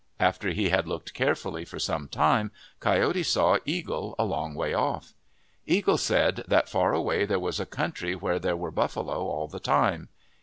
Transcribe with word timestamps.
After 0.19 0.49
he 0.49 0.69
had 0.69 0.87
looked 0.87 1.13
carefully 1.13 1.63
for 1.63 1.77
some 1.77 2.07
time, 2.07 2.49
Coyote 2.79 3.21
saw 3.21 3.59
Eagle 3.65 4.15
a 4.17 4.23
long 4.25 4.55
ways 4.55 4.73
off. 4.75 5.13
Eagle 5.67 5.99
said 5.99 6.43
that 6.47 6.67
far 6.67 6.91
away 6.91 7.23
there 7.23 7.37
was 7.37 7.59
a 7.59 7.67
country 7.67 8.15
where 8.15 8.39
there 8.39 8.57
were 8.57 8.71
buffalo 8.71 9.27
all 9.27 9.47
the 9.47 9.59
time. 9.59 10.09